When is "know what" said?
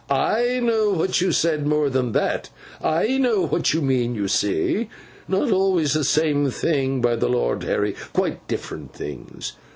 0.59-1.21, 3.19-3.71